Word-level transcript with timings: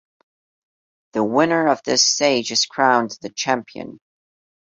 The 1.13 1.23
winner 1.23 1.67
of 1.67 1.83
this 1.85 2.03
stage 2.03 2.51
is 2.51 2.65
crowned 2.65 3.15
the 3.21 3.29
champion. 3.29 3.99